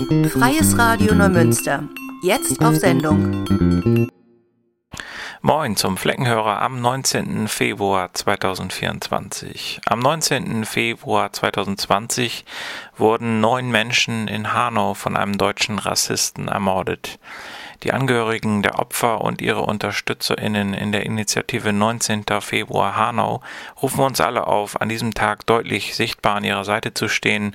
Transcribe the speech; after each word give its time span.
Freies 0.00 0.78
Radio 0.78 1.14
Neumünster. 1.14 1.86
Jetzt 2.22 2.64
auf 2.64 2.74
Sendung. 2.76 4.08
Moin 5.42 5.76
zum 5.76 5.98
Fleckenhörer 5.98 6.62
am 6.62 6.80
19. 6.80 7.48
Februar 7.48 8.14
2024. 8.14 9.82
Am 9.84 9.98
19. 9.98 10.64
Februar 10.64 11.34
2020 11.34 12.46
wurden 12.96 13.40
neun 13.40 13.70
Menschen 13.70 14.26
in 14.26 14.54
Hanau 14.54 14.94
von 14.94 15.18
einem 15.18 15.36
deutschen 15.36 15.78
Rassisten 15.78 16.48
ermordet. 16.48 17.18
Die 17.82 17.92
Angehörigen 17.92 18.62
der 18.62 18.78
Opfer 18.78 19.20
und 19.20 19.42
ihre 19.42 19.62
UnterstützerInnen 19.62 20.72
in 20.72 20.92
der 20.92 21.04
Initiative 21.04 21.74
19. 21.74 22.24
Februar 22.40 22.96
Hanau 22.96 23.42
rufen 23.82 24.00
uns 24.00 24.20
alle 24.22 24.46
auf, 24.46 24.80
an 24.80 24.88
diesem 24.88 25.12
Tag 25.12 25.44
deutlich 25.44 25.94
sichtbar 25.94 26.36
an 26.36 26.44
ihrer 26.44 26.64
Seite 26.64 26.94
zu 26.94 27.08
stehen 27.08 27.54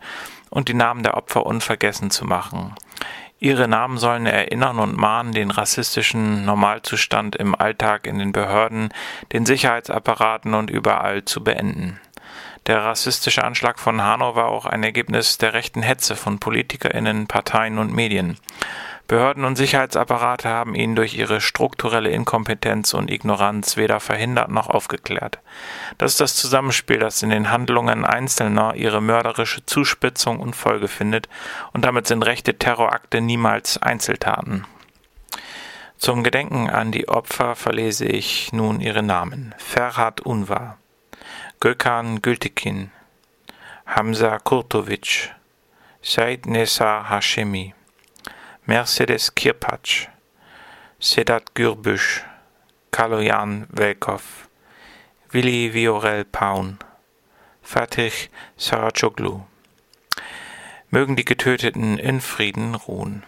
und 0.55 0.69
die 0.69 0.73
Namen 0.73 1.03
der 1.03 1.17
Opfer 1.17 1.45
unvergessen 1.45 2.09
zu 2.09 2.23
machen. 2.23 2.73
Ihre 3.39 3.67
Namen 3.67 3.97
sollen 3.97 4.25
erinnern 4.25 4.79
und 4.79 4.95
mahnen, 4.95 5.33
den 5.33 5.51
rassistischen 5.51 6.45
Normalzustand 6.45 7.35
im 7.35 7.53
Alltag 7.53 8.07
in 8.07 8.17
den 8.17 8.31
Behörden, 8.31 8.93
den 9.33 9.45
Sicherheitsapparaten 9.45 10.53
und 10.53 10.69
überall 10.69 11.25
zu 11.25 11.43
beenden. 11.43 11.99
Der 12.67 12.85
rassistische 12.85 13.43
Anschlag 13.43 13.79
von 13.79 14.01
Hanau 14.01 14.35
war 14.37 14.47
auch 14.47 14.65
ein 14.65 14.81
Ergebnis 14.81 15.37
der 15.37 15.53
rechten 15.53 15.81
Hetze 15.81 16.15
von 16.15 16.39
PolitikerInnen, 16.39 17.27
Parteien 17.27 17.77
und 17.77 17.93
Medien. 17.93 18.37
Behörden 19.07 19.45
und 19.45 19.55
Sicherheitsapparate 19.55 20.49
haben 20.49 20.73
ihn 20.73 20.95
durch 20.95 21.13
ihre 21.13 21.39
strukturelle 21.39 22.09
Inkompetenz 22.09 22.95
und 22.95 23.11
Ignoranz 23.11 23.77
weder 23.77 23.99
verhindert 23.99 24.49
noch 24.49 24.67
aufgeklärt. 24.67 25.39
Das 25.99 26.13
ist 26.13 26.21
das 26.21 26.35
Zusammenspiel, 26.35 26.97
das 26.97 27.21
in 27.21 27.29
den 27.29 27.51
Handlungen 27.51 28.03
Einzelner 28.03 28.73
ihre 28.73 29.01
mörderische 29.01 29.63
Zuspitzung 29.65 30.39
und 30.39 30.55
Folge 30.55 30.87
findet, 30.87 31.29
und 31.71 31.85
damit 31.85 32.07
sind 32.07 32.23
rechte 32.23 32.57
Terrorakte 32.57 33.21
niemals 33.21 33.79
Einzeltaten. 33.79 34.65
Zum 35.99 36.23
Gedenken 36.23 36.69
an 36.69 36.91
die 36.91 37.07
Opfer 37.07 37.55
verlese 37.55 38.05
ich 38.05 38.51
nun 38.53 38.81
ihre 38.81 39.03
Namen. 39.03 39.53
Ferhat 39.59 40.21
Unvar, 40.21 40.77
Gökhan 41.59 42.23
Gültekin, 42.23 42.89
Hamza 43.85 44.39
Kurtovic, 44.39 45.31
Said 46.01 46.47
Nessa 46.47 47.09
Hashemi, 47.09 47.73
Mercedes 48.67 49.35
Kirpatsch, 49.35 50.07
Sedat 50.99 51.53
Gürbüsch, 51.53 52.23
Kaloyan 52.89 53.67
Velkov, 53.69 54.49
Willi 55.29 55.75
Viorel 55.75 56.25
Paun, 56.25 56.79
Fatih 57.61 58.11
Saracoglu. 58.57 59.41
Mögen 60.89 61.15
die 61.15 61.25
Getöteten 61.25 61.99
in 61.99 62.21
Frieden 62.21 62.73
ruhen. 62.73 63.21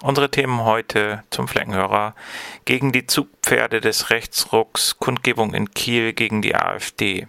Unsere 0.00 0.30
Themen 0.30 0.64
heute 0.64 1.22
zum 1.28 1.48
Fleckenhörer 1.48 2.14
gegen 2.64 2.92
die 2.92 3.06
Zugpferde 3.06 3.82
des 3.82 4.08
Rechtsrucks, 4.08 4.96
Kundgebung 4.98 5.52
in 5.52 5.70
Kiel 5.72 6.14
gegen 6.14 6.40
die 6.40 6.54
AfD. 6.54 7.28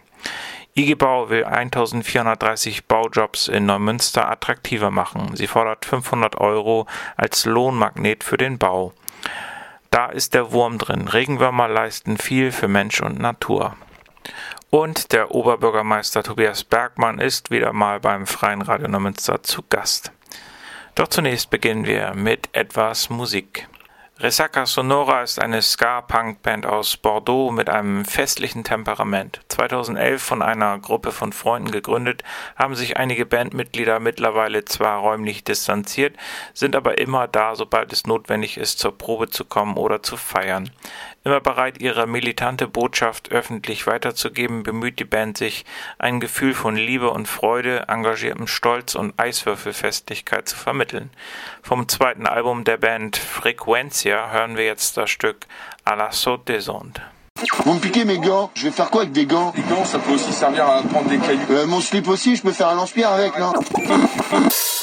IG 0.76 0.96
Bau 0.96 1.30
will 1.30 1.44
1430 1.44 2.88
Baujobs 2.88 3.48
in 3.48 3.68
Neumünster 3.68 4.28
attraktiver 4.28 4.90
machen. 4.90 5.36
Sie 5.36 5.46
fordert 5.46 5.86
500 5.86 6.42
Euro 6.42 6.88
als 7.16 7.46
Lohnmagnet 7.46 8.24
für 8.24 8.38
den 8.38 8.58
Bau. 8.58 8.92
Da 9.92 10.08
ist 10.08 10.34
der 10.34 10.52
Wurm 10.52 10.80
drin. 10.80 11.08
Regenwürmer 11.08 11.68
leisten 11.68 12.18
viel 12.18 12.52
für 12.52 12.68
Mensch 12.68 13.02
und 13.02 13.20
Natur. 13.20 13.76
Und 14.72 15.12
der 15.12 15.30
Oberbürgermeister 15.30 16.24
Tobias 16.24 16.64
Bergmann 16.64 17.20
ist 17.20 17.52
wieder 17.52 17.72
mal 17.72 18.00
beim 18.00 18.26
Freien 18.26 18.64
Radio 18.64 18.88
Neumünster 18.88 19.44
zu 19.44 19.62
Gast. 19.70 20.12
Doch 20.96 21.08
zunächst 21.08 21.52
beginnen 21.52 21.86
wir 21.86 22.16
mit 22.16 22.50
etwas 22.54 23.12
Musik. 23.12 23.68
Resaca 24.24 24.66
Sonora 24.66 25.22
ist 25.22 25.38
eine 25.38 25.62
Ska-Punk-Band 25.62 26.66
aus 26.66 26.96
Bordeaux 26.96 27.52
mit 27.52 27.70
einem 27.70 28.06
festlichen 28.06 28.64
Temperament. 28.64 29.42
2011 29.50 30.24
von 30.24 30.42
einer 30.42 30.80
Gruppe 30.80 31.12
von 31.12 31.34
Freunden 31.34 31.72
gegründet, 31.72 32.24
haben 32.56 32.74
sich 32.76 32.96
einige 32.96 33.26
Bandmitglieder 33.26 34.00
mittlerweile 34.00 34.64
zwar 34.64 35.00
räumlich 35.00 35.44
distanziert, 35.44 36.16
sind 36.54 36.78
aber 36.78 37.00
immer 37.00 37.28
da, 37.28 37.58
sobald 37.58 37.92
es 37.92 38.08
notwendig 38.08 38.56
ist, 38.56 38.80
zur 38.80 38.98
Probe 38.98 39.28
zu 39.28 39.44
kommen 39.44 39.76
oder 39.76 40.02
zu 40.02 40.16
feiern. 40.16 40.72
Immer 41.26 41.40
bereit, 41.40 41.80
ihre 41.82 42.06
militante 42.06 42.68
Botschaft 42.68 43.32
öffentlich 43.32 43.88
weiterzugeben, 43.88 44.64
bemüht 44.64 45.00
die 45.00 45.06
Band 45.06 45.38
sich, 45.38 45.64
ein 45.98 46.20
Gefühl 46.20 46.54
von 46.54 46.76
Liebe 46.76 47.10
und 47.12 47.30
Freude, 47.30 47.86
engagiertem 47.88 48.46
Stolz 48.46 48.94
und 48.96 49.18
Eiswürfelfestlichkeit 49.18 50.50
zu 50.50 50.58
vermitteln. 50.58 51.12
Vom 51.62 51.88
zweiten 51.88 52.28
Album 52.28 52.66
der 52.66 52.76
Band 52.76 53.16
Frequencia 53.16 54.32
hören 54.32 54.58
wir 54.58 54.66
jetzt 54.66 54.98
das 54.98 55.10
Stück 55.10 55.48
À 55.86 55.96
la 55.96 56.12
saute 56.12 56.52
des 56.54 56.68
ondes. 56.68 57.00
Vous 57.64 57.74
me 57.74 57.80
piquez 57.80 58.06
mes 58.06 58.20
gants, 58.20 58.52
je 58.54 58.66
vais 58.66 58.72
faire 58.72 58.90
quoi 58.90 59.02
avec 59.04 59.14
des 59.14 59.26
gants 59.26 59.54
Les 59.56 59.64
gants, 59.64 59.86
ça 59.86 60.00
peut 60.00 60.14
aussi 60.14 60.32
servir 60.34 60.66
à 60.68 60.82
prendre 60.84 61.10
des 61.10 61.18
cailloux. 61.18 61.42
euh, 61.52 61.66
Mon 61.68 61.82
slip 61.82 62.08
aussi, 62.10 62.36
je 62.36 62.42
peux 62.42 62.52
faire 62.52 62.68
un 62.70 62.76
lance-pierre 62.76 63.12
avec, 63.12 63.38
non 63.40 63.54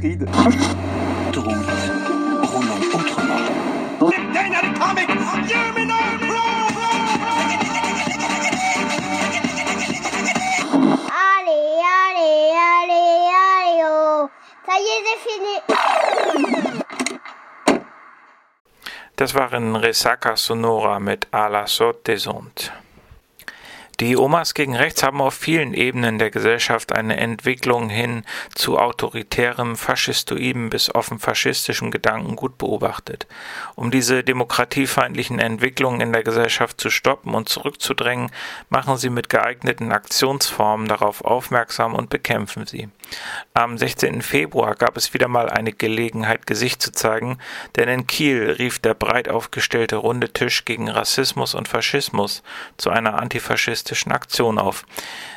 dit 0.00 0.18
apatride. 0.22 0.28
Route. 0.32 1.56
Roulons 2.42 2.82
autrement. 2.94 3.40
Allez, 11.12 11.66
allez, 11.98 12.50
allez, 12.80 13.20
allez, 13.46 13.84
oh. 13.84 14.28
Ça 14.66 14.74
y 14.78 14.88
est, 14.88 15.02
c'est 15.06 15.20
fini. 15.26 15.56
Das 19.16 19.34
waren 19.34 19.76
Resaca 19.76 20.36
Sonora 20.36 20.98
mit 20.98 21.26
A 21.30 21.48
la 21.50 21.66
Sorte 21.66 22.06
des 22.06 22.26
Ondes. 22.26 22.72
Die 24.00 24.16
Omas 24.16 24.54
gegen 24.54 24.76
Rechts 24.76 25.02
haben 25.02 25.20
auf 25.20 25.34
vielen 25.34 25.74
Ebenen 25.74 26.18
der 26.18 26.30
Gesellschaft 26.30 26.90
eine 26.90 27.18
Entwicklung 27.18 27.90
hin 27.90 28.24
zu 28.54 28.78
autoritärem, 28.78 29.76
faschistoiden 29.76 30.70
bis 30.70 30.94
offen 30.94 31.18
faschistischem 31.18 31.90
Gedanken 31.90 32.34
gut 32.34 32.56
beobachtet. 32.56 33.26
Um 33.74 33.90
diese 33.90 34.24
demokratiefeindlichen 34.24 35.38
Entwicklungen 35.38 36.00
in 36.00 36.14
der 36.14 36.22
Gesellschaft 36.22 36.80
zu 36.80 36.88
stoppen 36.88 37.34
und 37.34 37.50
zurückzudrängen, 37.50 38.30
machen 38.70 38.96
sie 38.96 39.10
mit 39.10 39.28
geeigneten 39.28 39.92
Aktionsformen 39.92 40.88
darauf 40.88 41.22
aufmerksam 41.22 41.94
und 41.94 42.08
bekämpfen 42.08 42.64
sie. 42.64 42.88
Am 43.52 43.76
16. 43.76 44.22
Februar 44.22 44.76
gab 44.76 44.96
es 44.96 45.12
wieder 45.12 45.28
mal 45.28 45.50
eine 45.50 45.72
Gelegenheit, 45.72 46.46
Gesicht 46.46 46.80
zu 46.80 46.92
zeigen, 46.92 47.36
denn 47.76 47.88
in 47.88 48.06
Kiel 48.06 48.56
rief 48.58 48.78
der 48.78 48.94
breit 48.94 49.28
aufgestellte 49.28 49.96
runde 49.96 50.32
Tisch 50.32 50.64
gegen 50.64 50.88
Rassismus 50.88 51.54
und 51.54 51.68
Faschismus 51.68 52.42
zu 52.78 52.88
einer 52.88 53.20
antifaschistischen 53.20 53.89
Aktion 54.12 54.58
auf. 54.58 54.84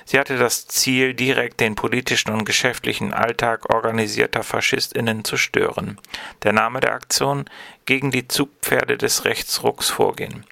Sie 0.05 0.19
hatte 0.19 0.38
das 0.38 0.67
Ziel, 0.67 1.13
direkt 1.13 1.59
den 1.59 1.75
politischen 1.75 2.31
und 2.31 2.45
geschäftlichen 2.45 3.13
Alltag 3.13 3.73
organisierter 3.73 4.44
FaschistInnen 4.44 5.23
zu 5.23 5.38
stören. 5.38 5.97
Der 6.44 6.53
Name 6.53 6.79
der 6.79 6.94
Aktion 6.94 7.45
gegen 7.85 8.12
die 8.12 8.27
Zugpferde 8.27 8.97
des 8.97 9.25
Rechtsrucks 9.25 9.89
vorgehen. 9.89 10.45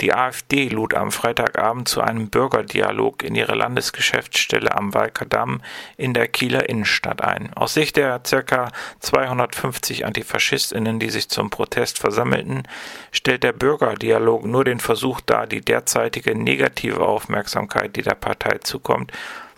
Die 0.00 0.12
AfD 0.12 0.68
lud 0.68 0.94
am 0.94 1.10
Freitagabend 1.10 1.88
zu 1.88 2.00
einem 2.00 2.28
Bürgerdialog 2.28 3.22
in 3.22 3.34
ihre 3.34 3.54
Landesgeschäftsstelle 3.54 4.74
am 4.76 4.94
Walkerdamm 4.94 5.62
in 5.96 6.14
der 6.14 6.28
Kieler 6.28 6.68
Innenstadt 6.68 7.22
ein. 7.22 7.52
Aus 7.54 7.74
Sicht 7.74 7.96
der 7.96 8.20
ca. 8.20 8.70
250 9.00 10.06
AntifaschistInnen, 10.06 10.98
die 10.98 11.10
sich 11.10 11.28
zum 11.28 11.50
Protest 11.50 11.98
versammelten, 11.98 12.62
stellt 13.10 13.42
der 13.42 13.52
Bürgerdialog 13.52 14.44
nur 14.44 14.64
den 14.64 14.80
Versuch 14.80 15.20
dar, 15.20 15.46
die 15.46 15.60
derzeitige 15.60 16.34
negative 16.36 17.00
Aufmerksamkeit, 17.00 17.96
die 17.96 18.02
der 18.02 18.14
Partei 18.14 18.58
zukommt, 18.58 19.12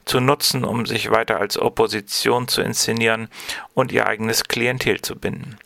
zu 0.08 0.20
nutzen, 0.20 0.64
um 0.64 0.86
sich 0.86 1.10
weiter 1.10 1.38
als 1.38 1.58
Opposition 1.58 2.48
zu 2.48 2.62
inszenieren 2.62 3.28
und 3.74 3.92
ihr 3.92 4.06
eigenes 4.06 4.44
Klientel 4.44 5.02
zu 5.02 5.16
binden. 5.16 5.58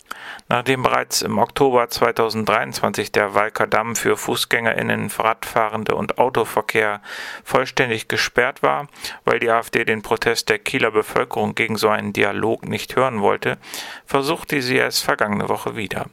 Nachdem 0.48 0.82
bereits 0.82 1.22
im 1.22 1.38
Oktober 1.38 1.88
2023 1.88 3.12
der 3.12 3.34
Walker 3.34 3.66
Damm 3.66 3.96
für 3.96 4.16
FußgängerInnen, 4.16 5.10
Radfahrende 5.16 5.94
und 5.94 6.18
Autoverkehr 6.18 7.00
vollständig 7.44 8.08
gesperrt 8.08 8.62
war, 8.62 8.88
weil 9.24 9.38
die 9.38 9.50
AfD 9.50 9.84
den 9.84 10.02
Protest 10.02 10.48
der 10.48 10.58
Kieler 10.58 10.90
Bevölkerung 10.90 11.54
gegen 11.54 11.76
so 11.76 11.88
einen 11.88 12.12
Dialog 12.12 12.66
nicht 12.66 12.96
hören 12.96 13.20
wollte, 13.20 13.58
versuchte 14.04 14.60
sie 14.62 14.78
es 14.78 15.00
vergangene 15.00 15.48
Woche 15.48 15.76
wieder. 15.76 16.06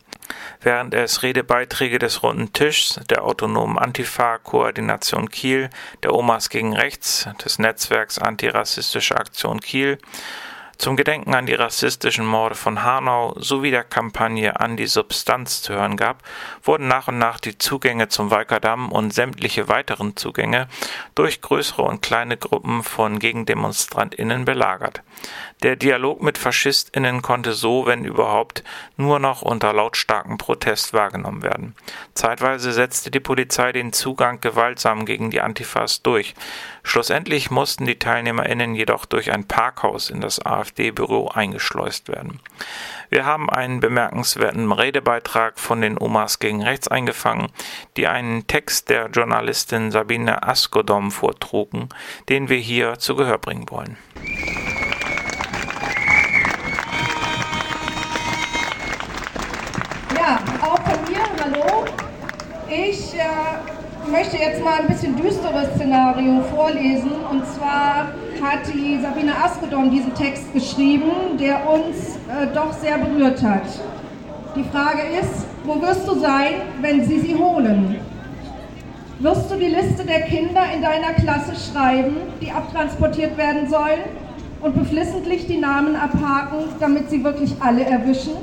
Während 0.61 0.93
es 0.93 1.23
Redebeiträge 1.23 1.99
des 1.99 2.21
Runden 2.23 2.53
Tischs, 2.53 2.99
der 3.09 3.23
autonomen 3.23 3.77
Antifa-Koordination 3.77 5.29
Kiel, 5.29 5.69
der 6.03 6.13
Omas 6.13 6.49
gegen 6.49 6.73
Rechts, 6.73 7.27
des 7.43 7.59
Netzwerks 7.59 8.19
Antirassistische 8.19 9.17
Aktion 9.17 9.59
Kiel 9.59 9.97
zum 10.79 10.95
Gedenken 10.95 11.35
an 11.35 11.45
die 11.45 11.53
rassistischen 11.55 12.25
Morde 12.25 12.55
von 12.55 12.83
Hanau 12.83 13.35
sowie 13.37 13.69
der 13.69 13.83
Kampagne 13.83 14.61
An 14.61 14.77
die 14.77 14.87
Substanz 14.87 15.61
zu 15.61 15.73
hören 15.73 15.97
gab, 15.97 16.23
wurden 16.63 16.87
nach 16.87 17.09
und 17.09 17.17
nach 17.17 17.41
die 17.41 17.57
Zugänge 17.57 18.07
zum 18.07 18.31
Walkerdamm 18.31 18.89
und 18.89 19.13
sämtliche 19.13 19.67
weiteren 19.67 20.15
Zugänge 20.15 20.69
durch 21.15 21.41
größere 21.41 21.81
und 21.81 22.01
kleine 22.01 22.37
Gruppen 22.37 22.83
von 22.83 23.19
GegendemonstrantInnen 23.19 24.45
belagert. 24.45 25.03
Der 25.63 25.75
Dialog 25.75 26.21
mit 26.21 26.37
FaschistInnen 26.37 27.21
konnte 27.21 27.51
so, 27.51 27.85
wenn 27.85 28.05
überhaupt, 28.05 28.63
nur 28.95 29.19
noch 29.19 29.41
unter 29.41 29.73
lautstarkem 29.73 30.37
Protest 30.37 30.93
wahrgenommen 30.93 31.43
werden. 31.43 31.75
Zeitweise 32.13 32.71
setzte 32.71 33.11
die 33.11 33.19
Polizei 33.19 33.73
den 33.73 33.91
Zugang 33.91 34.39
gewaltsam 34.39 35.05
gegen 35.05 35.29
die 35.29 35.41
Antifas 35.41 36.01
durch. 36.01 36.35
Schlussendlich 36.89 37.51
mussten 37.51 37.85
die 37.85 37.99
TeilnehmerInnen 37.99 38.73
jedoch 38.73 39.05
durch 39.05 39.31
ein 39.31 39.43
Parkhaus 39.43 40.09
in 40.09 40.21
das 40.21 40.43
AfD-Büro 40.43 41.27
eingeschleust 41.27 42.07
werden. 42.07 42.39
Wir 43.11 43.27
haben 43.27 43.47
einen 43.47 43.79
bemerkenswerten 43.79 44.71
Redebeitrag 44.71 45.59
von 45.59 45.81
den 45.81 46.01
Omas 46.01 46.39
gegen 46.39 46.63
Rechts 46.63 46.87
eingefangen, 46.87 47.51
die 47.95 48.07
einen 48.07 48.47
Text 48.47 48.89
der 48.89 49.05
Journalistin 49.09 49.91
Sabine 49.91 50.41
Askodom 50.41 51.11
vortrugen, 51.11 51.89
den 52.27 52.49
wir 52.49 52.57
hier 52.57 52.97
zu 52.97 53.15
Gehör 53.15 53.37
bringen 53.37 53.69
wollen. 53.69 53.95
Ja, 60.17 60.39
auch 60.59 60.79
von 60.79 61.03
mir, 61.07 61.23
hallo. 61.39 61.85
Ich 62.67 63.13
äh, 63.13 63.29
möchte 64.11 64.37
jetzt 64.37 64.63
mal 64.63 64.79
ein 64.79 64.87
bisschen 64.87 65.15
düsteres 65.15 65.67
Szenario 65.75 66.41
vorlesen. 66.55 67.11
Und 67.29 67.45
zwar 67.45 68.07
hat 68.41 68.73
die 68.73 68.99
Sabine 69.01 69.33
Askedom 69.43 69.91
diesen 69.91 70.13
Text 70.13 70.51
geschrieben, 70.53 71.37
der 71.39 71.61
uns 71.69 72.15
äh, 72.27 72.47
doch 72.53 72.73
sehr 72.73 72.97
berührt 72.97 73.41
hat. 73.43 73.63
Die 74.55 74.63
Frage 74.63 75.01
ist, 75.21 75.45
wo 75.63 75.81
wirst 75.81 76.07
du 76.07 76.19
sein, 76.19 76.61
wenn 76.81 77.05
sie 77.05 77.19
sie 77.19 77.35
holen? 77.35 77.97
Wirst 79.19 79.51
du 79.51 79.55
die 79.55 79.67
Liste 79.67 80.05
der 80.05 80.21
Kinder 80.21 80.61
in 80.73 80.81
deiner 80.81 81.13
Klasse 81.13 81.53
schreiben, 81.55 82.17
die 82.41 82.51
abtransportiert 82.51 83.37
werden 83.37 83.69
sollen 83.69 83.99
und 84.61 84.77
beflissentlich 84.77 85.45
die 85.45 85.57
Namen 85.57 85.95
abhaken, 85.95 86.69
damit 86.79 87.09
sie 87.09 87.23
wirklich 87.23 87.53
alle 87.59 87.83
erwischen? 87.83 88.33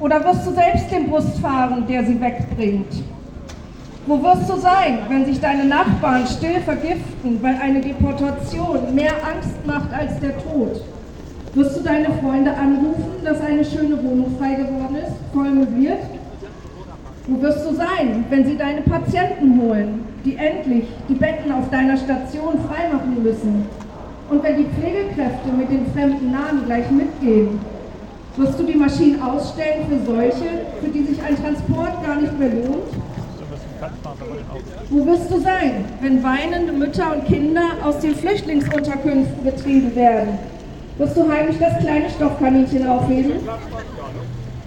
Oder 0.00 0.24
wirst 0.24 0.46
du 0.46 0.52
selbst 0.52 0.90
den 0.90 1.10
Bus 1.10 1.38
fahren, 1.40 1.84
der 1.88 2.04
sie 2.04 2.20
wegbringt? 2.20 3.02
Wo 4.06 4.22
wirst 4.22 4.48
du 4.48 4.56
sein, 4.56 5.00
wenn 5.10 5.26
sich 5.26 5.40
deine 5.40 5.66
Nachbarn 5.66 6.26
still 6.26 6.60
vergiften, 6.64 7.38
weil 7.42 7.56
eine 7.60 7.82
Deportation 7.82 8.94
mehr 8.94 9.12
Angst 9.12 9.66
macht 9.66 9.92
als 9.92 10.18
der 10.20 10.38
Tod? 10.38 10.80
Wirst 11.52 11.76
du 11.76 11.82
deine 11.82 12.08
Freunde 12.22 12.50
anrufen, 12.56 13.22
dass 13.22 13.42
eine 13.42 13.62
schöne 13.62 14.02
Wohnung 14.02 14.36
frei 14.38 14.54
geworden 14.54 14.96
ist, 14.96 15.12
voll 15.34 15.50
möbliert? 15.50 15.98
Wo 17.26 17.42
wirst 17.42 17.68
du 17.68 17.74
sein, 17.74 18.24
wenn 18.30 18.46
sie 18.46 18.56
deine 18.56 18.80
Patienten 18.80 19.60
holen, 19.60 20.04
die 20.24 20.36
endlich 20.36 20.86
die 21.08 21.14
Betten 21.14 21.52
auf 21.52 21.68
deiner 21.68 21.98
Station 21.98 22.54
freimachen 22.66 23.22
müssen? 23.22 23.66
Und 24.30 24.42
wenn 24.42 24.56
die 24.56 24.66
Pflegekräfte 24.66 25.52
mit 25.56 25.70
den 25.70 25.86
fremden 25.92 26.30
Namen 26.30 26.64
gleich 26.64 26.90
mitgehen, 26.90 27.60
wirst 28.36 28.58
du 28.58 28.62
die 28.62 28.78
Maschinen 28.78 29.20
ausstellen 29.20 29.84
für 29.88 30.10
solche, 30.10 30.64
für 30.80 30.88
die 30.88 31.02
sich 31.02 31.22
ein 31.22 31.36
Transport 31.36 32.02
gar 32.06 32.16
nicht 32.18 32.38
mehr 32.38 32.48
lohnt? 32.48 33.09
Wo 34.90 35.06
wirst 35.06 35.30
du 35.30 35.40
sein, 35.40 35.84
wenn 36.00 36.22
weinende 36.22 36.72
Mütter 36.72 37.14
und 37.14 37.24
Kinder 37.26 37.62
aus 37.82 37.98
den 38.00 38.14
Flüchtlingsunterkünften 38.14 39.44
getrieben 39.44 39.94
werden? 39.94 40.38
Wirst 40.98 41.16
du 41.16 41.26
heimlich 41.30 41.58
das 41.58 41.78
kleine 41.78 42.10
Stoffkaninchen 42.10 42.86
aufheben? 42.86 43.40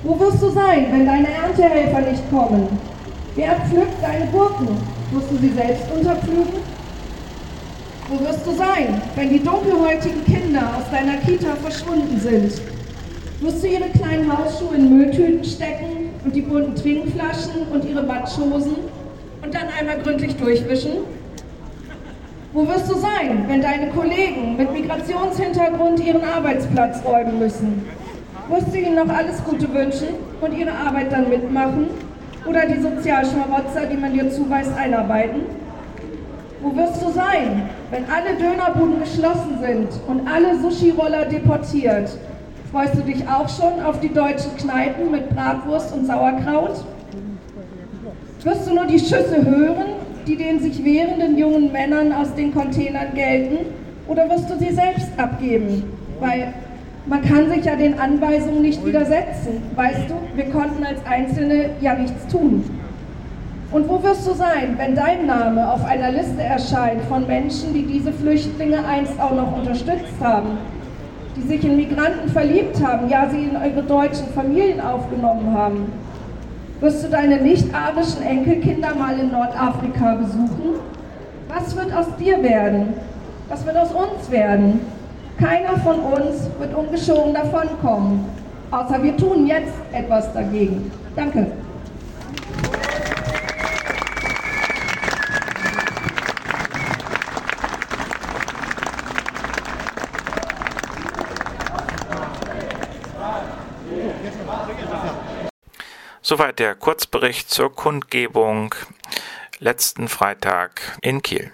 Wo 0.03 0.20
wirst 0.20 0.41
du 0.41 0.50
sein, 0.50 0.88
wenn 0.91 1.05
deine 1.05 1.27
Erntehelfer 1.32 2.01
nicht 2.01 2.29
kommen? 2.32 2.67
Wer 3.36 3.55
pflückt 3.67 4.01
deine 4.01 4.25
Gurken? 4.32 4.67
Wirst 5.12 5.32
du 5.32 5.38
sie 5.38 5.50
selbst 5.50 5.84
unterpflügen? 5.96 6.74
Wo 8.10 8.20
wirst 8.20 8.46
du 8.48 8.51
sein, 8.51 9.01
wenn 9.15 9.29
die 9.29 9.43
dunkelhäutigen 9.43 10.25
Kinder 10.25 10.62
aus 10.77 10.89
deiner 10.91 11.17
Kita 11.17 11.55
verschwunden 11.62 12.20
sind? 12.20 12.62
Wirst 13.41 13.63
du 13.63 13.67
ihre 13.67 13.89
kleinen 13.89 14.32
Hausschuhe 14.36 14.75
in 14.75 14.98
Mülltüten 14.98 15.43
stecken 15.43 16.10
und 16.25 16.36
die 16.36 16.41
bunten 16.41 16.75
Trinkflaschen 16.75 17.67
und 17.72 17.86
ihre 17.86 18.03
Matschhosen 18.03 18.75
einmal 19.83 20.03
gründlich 20.03 20.35
durchwischen? 20.37 20.91
Wo 22.53 22.67
wirst 22.67 22.89
du 22.89 22.95
sein, 22.95 23.45
wenn 23.47 23.61
deine 23.61 23.89
Kollegen 23.89 24.55
mit 24.55 24.71
Migrationshintergrund 24.71 25.99
ihren 26.05 26.23
Arbeitsplatz 26.23 27.03
räumen 27.03 27.39
müssen? 27.39 27.85
Wirst 28.49 28.73
du 28.73 28.79
ihnen 28.79 28.95
noch 28.95 29.13
alles 29.13 29.43
Gute 29.43 29.73
wünschen 29.73 30.09
und 30.39 30.53
ihre 30.53 30.71
Arbeit 30.71 31.11
dann 31.11 31.27
mitmachen? 31.29 31.87
Oder 32.45 32.65
die 32.65 32.79
Sozialschmarotzer, 32.79 33.87
die 33.91 33.97
man 33.97 34.13
dir 34.13 34.29
zuweist, 34.31 34.71
einarbeiten? 34.77 35.41
Wo 36.61 36.75
wirst 36.75 37.01
du 37.01 37.11
sein, 37.11 37.69
wenn 37.91 38.05
alle 38.05 38.35
Dönerbuden 38.35 38.99
geschlossen 38.99 39.57
sind 39.61 39.89
und 40.07 40.27
alle 40.27 40.57
Sushi-Roller 40.59 41.25
deportiert? 41.25 42.09
Freust 42.71 42.95
du 42.95 43.01
dich 43.01 43.27
auch 43.27 43.49
schon 43.49 43.83
auf 43.83 43.99
die 43.99 44.13
deutschen 44.13 44.55
Kneipen 44.57 45.11
mit 45.11 45.29
Bratwurst 45.29 45.93
und 45.93 46.05
Sauerkraut? 46.05 46.83
Wirst 48.43 48.67
du 48.67 48.75
nur 48.75 48.85
die 48.85 49.00
Schüsse 49.00 49.45
hören, 49.45 49.93
die 50.27 50.35
den 50.35 50.59
sich 50.59 50.83
wehrenden 50.83 51.38
jungen 51.38 51.71
Männern 51.71 52.12
aus 52.12 52.33
den 52.35 52.53
Containern 52.53 53.13
gelten? 53.15 53.65
Oder 54.07 54.29
wirst 54.29 54.50
du 54.50 54.57
sie 54.57 54.73
selbst 54.73 55.09
abgeben? 55.17 55.83
Weil 56.19 56.53
Man 57.05 57.21
kann 57.21 57.50
sich 57.50 57.65
ja 57.65 57.75
den 57.75 58.00
Anweisungen 58.00 58.62
nicht 58.62 58.85
widersetzen. 58.85 59.62
Weißt 59.75 60.09
du, 60.09 60.13
wir 60.35 60.45
konnten 60.51 60.85
als 60.85 61.05
Einzelne 61.05 61.71
ja 61.81 61.95
nichts 61.95 62.27
tun. 62.27 62.63
Und 63.71 63.89
wo 63.89 64.01
wirst 64.03 64.25
du 64.25 64.33
sein, 64.33 64.75
wenn 64.77 64.95
dein 64.95 65.25
Name 65.25 65.69
auf 65.69 65.83
einer 65.83 66.12
Liste 66.12 66.41
erscheint 66.41 67.01
von 67.09 67.27
Menschen, 67.27 67.73
die 67.73 67.85
diese 67.85 68.13
Flüchtlinge 68.13 68.85
einst 68.85 69.19
auch 69.19 69.35
noch 69.35 69.57
unterstützt 69.57 70.15
haben, 70.21 70.57
die 71.35 71.41
sich 71.41 71.65
in 71.65 71.75
Migranten 71.75 72.29
verliebt 72.29 72.81
haben, 72.81 73.09
ja 73.09 73.27
sie 73.29 73.50
in 73.50 73.57
eure 73.57 73.83
deutschen 73.83 74.27
Familien 74.27 74.79
aufgenommen 74.79 75.53
haben? 75.53 75.91
Wirst 76.83 77.01
du 77.01 77.07
deine 77.07 77.37
nicht-arischen 77.37 78.23
Enkelkinder 78.23 78.93
mal 78.93 79.17
in 79.17 79.31
Nordafrika 79.31 80.15
besuchen? 80.15 80.81
Was 81.47 81.73
wird 81.77 81.95
aus 81.95 82.07
dir 82.19 82.43
werden? 82.43 82.95
Was 83.47 83.65
wird 83.65 83.77
aus 83.77 83.93
uns 83.93 84.29
werden? 84.29 84.81
Keiner 85.39 85.77
von 85.77 86.01
uns 86.01 86.49
wird 86.59 86.75
ungeschoren 86.75 87.33
davonkommen, 87.33 88.25
außer 88.69 89.01
wir 89.01 89.15
tun 89.15 89.47
jetzt 89.47 89.71
etwas 89.93 90.33
dagegen. 90.33 90.91
Danke. 91.15 91.47
Soweit 106.35 106.57
der 106.57 106.73
Kurzbericht 106.73 107.51
zur 107.51 107.75
Kundgebung 107.75 108.73
letzten 109.59 110.07
Freitag 110.07 110.97
in 111.03 111.21
Kiel. 111.21 111.51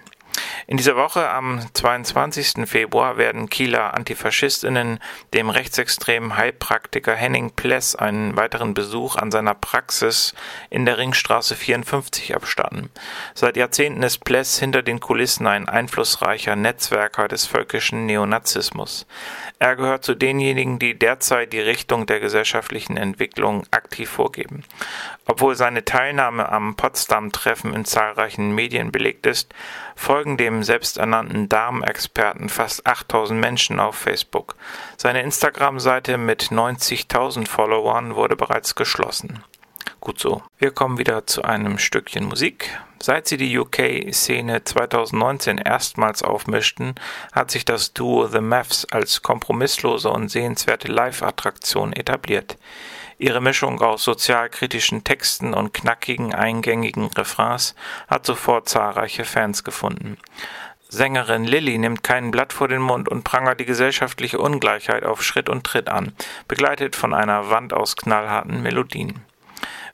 In 0.66 0.76
dieser 0.76 0.96
Woche 0.96 1.28
am 1.28 1.60
22. 1.74 2.68
Februar 2.68 3.16
werden 3.16 3.48
Kieler 3.48 3.94
Antifaschistinnen 3.94 5.00
dem 5.34 5.50
rechtsextremen 5.50 6.36
Heilpraktiker 6.36 7.14
Henning 7.14 7.50
Pless 7.50 7.94
einen 7.94 8.36
weiteren 8.36 8.74
Besuch 8.74 9.16
an 9.16 9.30
seiner 9.30 9.54
Praxis 9.54 10.34
in 10.70 10.86
der 10.86 10.98
Ringstraße 10.98 11.56
54 11.56 12.34
abstatten. 12.34 12.90
Seit 13.34 13.56
Jahrzehnten 13.56 14.02
ist 14.02 14.24
Pless 14.24 14.58
hinter 14.58 14.82
den 14.82 15.00
Kulissen 15.00 15.46
ein 15.46 15.68
einflussreicher 15.68 16.56
Netzwerker 16.56 17.28
des 17.28 17.46
völkischen 17.46 18.06
Neonazismus. 18.06 19.06
Er 19.58 19.76
gehört 19.76 20.04
zu 20.04 20.14
denjenigen, 20.14 20.78
die 20.78 20.98
derzeit 20.98 21.52
die 21.52 21.60
Richtung 21.60 22.06
der 22.06 22.20
gesellschaftlichen 22.20 22.96
Entwicklung 22.96 23.66
aktiv 23.70 24.08
vorgeben. 24.08 24.64
Obwohl 25.26 25.54
seine 25.54 25.84
Teilnahme 25.84 26.48
am 26.50 26.76
Potsdam-Treffen 26.76 27.74
in 27.74 27.84
zahlreichen 27.84 28.54
Medien 28.54 28.90
belegt 28.90 29.26
ist, 29.26 29.54
folgen 29.94 30.38
dem 30.40 30.62
selbsternannten 30.62 31.50
Darmexperten 31.50 32.48
fast 32.48 32.86
8000 32.86 33.38
Menschen 33.38 33.78
auf 33.78 33.94
Facebook. 33.94 34.56
Seine 34.96 35.20
Instagram-Seite 35.20 36.16
mit 36.16 36.44
90.000 36.44 37.46
Followern 37.46 38.14
wurde 38.14 38.36
bereits 38.36 38.74
geschlossen. 38.74 39.44
Gut 40.00 40.18
so. 40.18 40.42
Wir 40.56 40.70
kommen 40.70 40.96
wieder 40.96 41.26
zu 41.26 41.42
einem 41.42 41.78
Stückchen 41.78 42.24
Musik. 42.24 42.80
Seit 43.02 43.28
sie 43.28 43.36
die 43.36 43.58
UK-Szene 43.58 44.64
2019 44.64 45.58
erstmals 45.58 46.22
aufmischten, 46.22 46.94
hat 47.32 47.50
sich 47.50 47.66
das 47.66 47.92
Duo 47.92 48.26
The 48.26 48.40
Maths 48.40 48.86
als 48.90 49.20
kompromisslose 49.20 50.08
und 50.08 50.30
sehenswerte 50.30 50.90
Live-Attraktion 50.90 51.92
etabliert. 51.92 52.56
Ihre 53.20 53.42
Mischung 53.42 53.82
aus 53.82 54.02
sozialkritischen 54.02 55.04
Texten 55.04 55.52
und 55.52 55.74
knackigen, 55.74 56.34
eingängigen 56.34 57.08
Refrains 57.08 57.74
hat 58.08 58.24
sofort 58.24 58.66
zahlreiche 58.66 59.26
Fans 59.26 59.62
gefunden. 59.62 60.16
Sängerin 60.88 61.44
Lilly 61.44 61.76
nimmt 61.76 62.02
kein 62.02 62.30
Blatt 62.30 62.54
vor 62.54 62.66
den 62.66 62.80
Mund 62.80 63.10
und 63.10 63.22
prangert 63.22 63.60
die 63.60 63.66
gesellschaftliche 63.66 64.38
Ungleichheit 64.38 65.04
auf 65.04 65.22
Schritt 65.22 65.50
und 65.50 65.64
Tritt 65.64 65.90
an, 65.90 66.14
begleitet 66.48 66.96
von 66.96 67.12
einer 67.12 67.50
Wand 67.50 67.74
aus 67.74 67.94
knallharten 67.94 68.62
Melodien. 68.62 69.20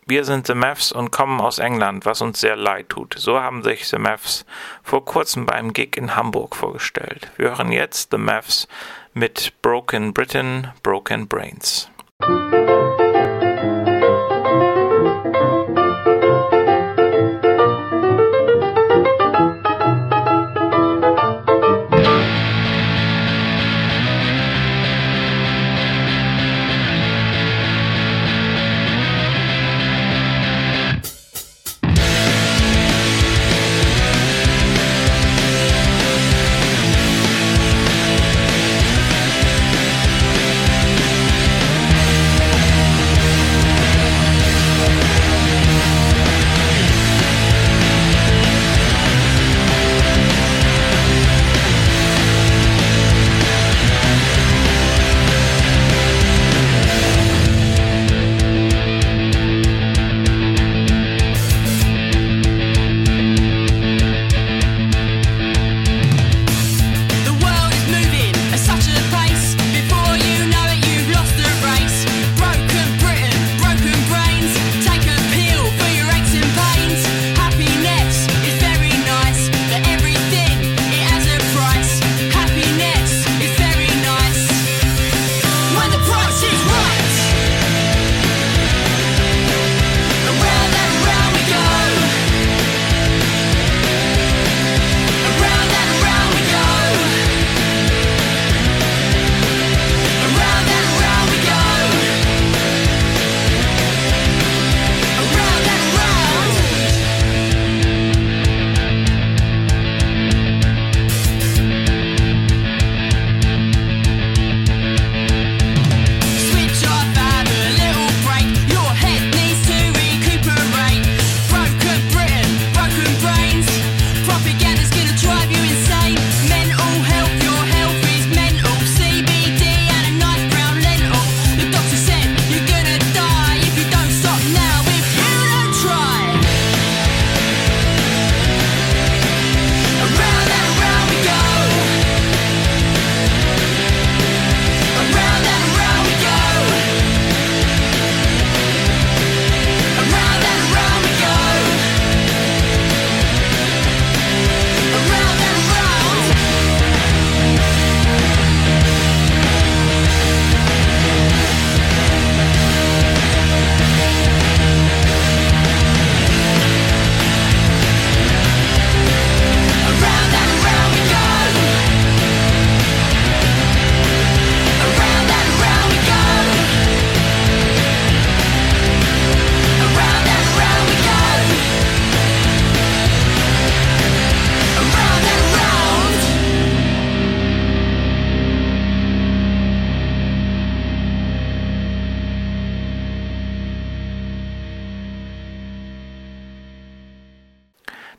Wir 0.06 0.24
sind 0.24 0.46
The 0.46 0.54
Maths 0.54 0.92
und 0.92 1.10
kommen 1.10 1.40
aus 1.40 1.58
England, 1.58 2.06
was 2.06 2.22
uns 2.22 2.40
sehr 2.40 2.54
leid 2.54 2.90
tut. 2.90 3.16
So 3.18 3.40
haben 3.40 3.64
sich 3.64 3.88
The 3.88 3.98
Maths 3.98 4.46
vor 4.84 5.04
kurzem 5.04 5.46
beim 5.46 5.72
Gig 5.72 5.96
in 5.96 6.14
Hamburg 6.14 6.54
vorgestellt. 6.54 7.32
Wir 7.38 7.48
hören 7.48 7.72
jetzt 7.72 8.12
The 8.12 8.18
Maths 8.18 8.68
mit 9.14 9.52
Broken 9.62 10.14
Britain, 10.14 10.70
Broken 10.84 11.26
Brains. 11.26 11.90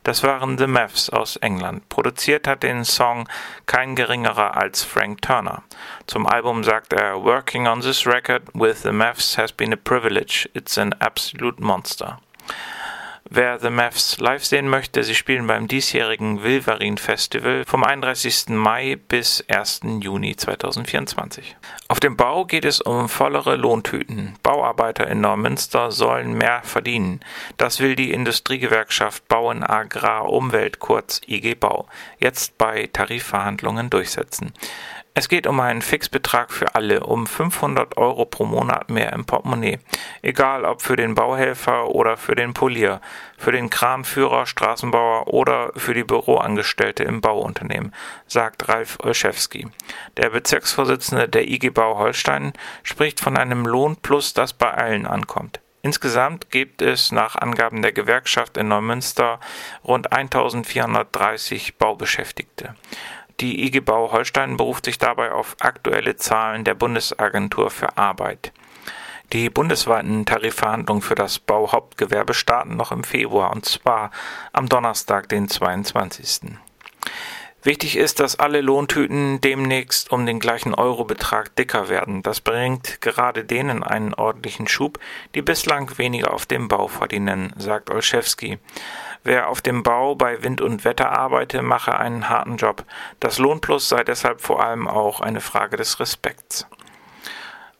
Das 0.08 0.22
waren 0.22 0.56
The 0.56 0.66
Mavs 0.66 1.10
aus 1.10 1.36
England. 1.36 1.86
Produziert 1.90 2.48
hat 2.48 2.62
den 2.62 2.86
Song 2.86 3.28
kein 3.66 3.94
geringerer 3.94 4.56
als 4.56 4.82
Frank 4.82 5.20
Turner. 5.20 5.64
Zum 6.06 6.26
Album 6.26 6.64
sagt 6.64 6.94
er, 6.94 7.22
Working 7.22 7.66
on 7.66 7.82
this 7.82 8.06
record 8.06 8.44
with 8.54 8.84
The 8.84 8.92
Mavs 8.92 9.36
has 9.36 9.52
been 9.52 9.70
a 9.70 9.76
privilege. 9.76 10.48
It's 10.54 10.78
an 10.78 10.94
absolute 10.94 11.62
monster. 11.62 12.20
Wer 13.30 13.58
The 13.58 13.68
Mavs 13.68 14.18
live 14.20 14.42
sehen 14.42 14.70
möchte, 14.70 15.04
sie 15.04 15.14
spielen 15.14 15.46
beim 15.46 15.68
diesjährigen 15.68 16.42
Wilverin 16.42 16.96
Festival 16.96 17.62
vom 17.66 17.84
31. 17.84 18.46
Mai 18.48 18.96
bis 19.06 19.44
1. 19.48 19.82
Juni 20.00 20.34
2024. 20.34 21.54
Auf 21.88 22.00
dem 22.00 22.16
Bau 22.16 22.46
geht 22.46 22.64
es 22.64 22.80
um 22.80 23.06
vollere 23.10 23.56
Lohntüten. 23.56 24.36
Bauarbeiter 24.42 25.08
in 25.08 25.20
Neumünster 25.20 25.90
sollen 25.90 26.38
mehr 26.38 26.62
verdienen. 26.62 27.20
Das 27.58 27.80
will 27.80 27.96
die 27.96 28.12
Industriegewerkschaft 28.12 29.28
Bauen 29.28 29.62
Agrar 29.62 30.30
Umwelt 30.30 30.78
kurz 30.78 31.20
IG 31.26 31.54
Bau 31.54 31.86
jetzt 32.18 32.56
bei 32.56 32.88
Tarifverhandlungen 32.90 33.90
durchsetzen. 33.90 34.54
Es 35.18 35.28
geht 35.28 35.48
um 35.48 35.58
einen 35.58 35.82
Fixbetrag 35.82 36.52
für 36.52 36.76
alle, 36.76 37.00
um 37.00 37.26
500 37.26 37.96
Euro 37.96 38.24
pro 38.24 38.44
Monat 38.44 38.88
mehr 38.88 39.12
im 39.12 39.24
Portemonnaie. 39.24 39.80
Egal 40.22 40.64
ob 40.64 40.80
für 40.80 40.94
den 40.94 41.16
Bauhelfer 41.16 41.88
oder 41.88 42.16
für 42.16 42.36
den 42.36 42.54
Polier, 42.54 43.00
für 43.36 43.50
den 43.50 43.68
Kranführer, 43.68 44.46
Straßenbauer 44.46 45.26
oder 45.26 45.72
für 45.74 45.92
die 45.92 46.04
Büroangestellte 46.04 47.02
im 47.02 47.20
Bauunternehmen, 47.20 47.92
sagt 48.28 48.68
Ralf 48.68 48.98
Olszewski. 49.02 49.66
Der 50.16 50.30
Bezirksvorsitzende 50.30 51.28
der 51.28 51.48
IG 51.48 51.70
Bau 51.70 51.98
Holstein 51.98 52.52
spricht 52.84 53.18
von 53.18 53.36
einem 53.36 53.66
Lohnplus, 53.66 54.34
das 54.34 54.52
bei 54.52 54.72
allen 54.72 55.04
ankommt. 55.04 55.58
Insgesamt 55.82 56.50
gibt 56.50 56.80
es 56.80 57.10
nach 57.10 57.34
Angaben 57.34 57.82
der 57.82 57.92
Gewerkschaft 57.92 58.56
in 58.56 58.68
Neumünster 58.68 59.40
rund 59.84 60.12
1430 60.12 61.76
Baubeschäftigte. 61.76 62.74
Die 63.40 63.64
IG 63.64 63.80
Bau 63.80 64.10
Holstein 64.10 64.56
beruft 64.56 64.86
sich 64.86 64.98
dabei 64.98 65.30
auf 65.30 65.54
aktuelle 65.60 66.16
Zahlen 66.16 66.64
der 66.64 66.74
Bundesagentur 66.74 67.70
für 67.70 67.96
Arbeit. 67.96 68.52
Die 69.32 69.48
bundesweiten 69.48 70.26
Tarifverhandlungen 70.26 71.02
für 71.02 71.14
das 71.14 71.38
Bauhauptgewerbe 71.38 72.34
starten 72.34 72.76
noch 72.76 72.90
im 72.90 73.04
Februar 73.04 73.52
und 73.52 73.64
zwar 73.64 74.10
am 74.52 74.68
Donnerstag, 74.68 75.28
den 75.28 75.48
22. 75.48 76.56
Wichtig 77.64 77.96
ist, 77.96 78.20
dass 78.20 78.38
alle 78.38 78.60
Lohntüten 78.60 79.40
demnächst 79.40 80.12
um 80.12 80.26
den 80.26 80.38
gleichen 80.38 80.74
Eurobetrag 80.74 81.56
dicker 81.56 81.88
werden. 81.88 82.22
Das 82.22 82.40
bringt 82.40 83.00
gerade 83.00 83.44
denen 83.44 83.82
einen 83.82 84.14
ordentlichen 84.14 84.68
Schub, 84.68 85.00
die 85.34 85.42
bislang 85.42 85.98
weniger 85.98 86.32
auf 86.32 86.46
dem 86.46 86.68
Bau 86.68 86.86
verdienen, 86.86 87.52
sagt 87.56 87.90
Olszewski. 87.90 88.58
Wer 89.24 89.48
auf 89.48 89.60
dem 89.60 89.82
Bau 89.82 90.14
bei 90.14 90.42
Wind 90.44 90.60
und 90.60 90.84
Wetter 90.84 91.10
arbeite, 91.10 91.62
mache 91.62 91.98
einen 91.98 92.28
harten 92.28 92.56
Job. 92.56 92.84
Das 93.18 93.38
Lohnplus 93.38 93.88
sei 93.88 94.04
deshalb 94.04 94.40
vor 94.40 94.62
allem 94.62 94.86
auch 94.86 95.20
eine 95.20 95.40
Frage 95.40 95.76
des 95.76 95.98
Respekts. 95.98 96.66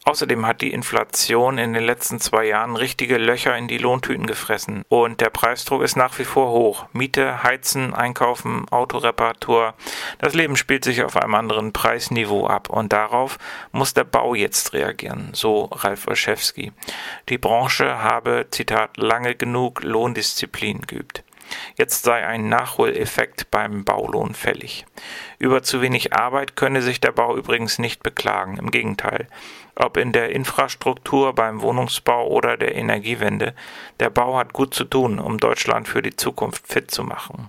Außerdem 0.09 0.47
hat 0.47 0.63
die 0.63 0.73
Inflation 0.73 1.59
in 1.59 1.75
den 1.75 1.85
letzten 1.85 2.19
zwei 2.19 2.47
Jahren 2.47 2.77
richtige 2.77 3.19
Löcher 3.19 3.55
in 3.59 3.69
die 3.69 3.77
Lohntüten 3.77 4.27
gefressen 4.27 4.83
und 4.89 5.21
der 5.21 5.29
Preisdruck 5.29 5.83
ist 5.83 5.97
nach 5.97 6.19
wie 6.19 6.25
vor 6.25 6.51
hoch. 6.51 6.87
Miete, 6.95 7.43
Heizen, 7.43 7.93
Einkaufen, 7.93 8.67
Autoreparatur. 8.71 9.75
Das 10.19 10.33
Leben 10.33 10.57
spielt 10.57 10.85
sich 10.85 11.03
auf 11.03 11.15
einem 11.19 11.35
anderen 11.35 11.75
Preisniveau 11.75 12.47
ab 12.47 12.71
und 12.71 12.91
darauf 12.91 13.37
muss 13.71 13.93
der 13.93 14.05
Bau 14.05 14.35
jetzt 14.35 14.73
reagieren, 14.73 15.29
so 15.35 15.65
Ralf 15.65 16.09
Olszewski. 16.09 16.73
Die 17.29 17.37
Branche 17.37 18.03
habe, 18.03 18.47
Zitat, 18.51 18.97
lange 18.97 19.35
genug 19.35 19.83
Lohndisziplin 19.83 20.87
geübt. 20.87 21.23
Jetzt 21.77 22.05
sei 22.05 22.27
ein 22.27 22.49
Nachholeffekt 22.49 23.51
beim 23.51 23.85
Baulohn 23.85 24.35
fällig. 24.35 24.87
Über 25.39 25.63
zu 25.63 25.81
wenig 25.81 26.13
Arbeit 26.13 26.57
könne 26.57 26.83
sich 26.83 27.01
der 27.01 27.13
Bau 27.13 27.37
übrigens 27.37 27.79
nicht 27.79 28.03
beklagen, 28.03 28.57
im 28.57 28.71
Gegenteil. 28.71 29.29
Ob 29.77 29.97
in 29.97 30.11
der 30.11 30.31
Infrastruktur, 30.31 31.35
beim 31.35 31.63
Wohnungsbau 31.63 32.27
oder 32.27 32.57
der 32.57 32.75
Energiewende, 32.75 33.55
der 34.01 34.11
Bau 34.11 34.37
hat 34.37 34.53
gut 34.53 34.75
zu 34.75 34.85
tun, 34.85 35.21
um 35.21 35.39
Deutschland 35.39 35.87
für 35.87 36.03
die 36.03 36.17
Zukunft 36.17 36.67
fit 36.67 36.91
zu 36.91 37.05
machen. 37.05 37.49